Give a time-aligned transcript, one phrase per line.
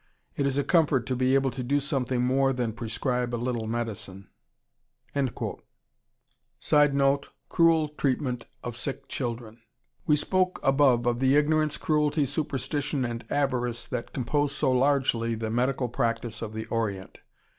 [0.35, 3.67] It is a comfort to be able to do something more than prescribe a little
[3.67, 4.29] medicine."
[6.57, 9.61] [Sidenote: Cruel treatment of sick children.]
[10.07, 15.51] We spoke above of the ignorance, cruelty, superstition, and avarice that compose so largely the
[15.51, 17.19] medical practice of the Orient.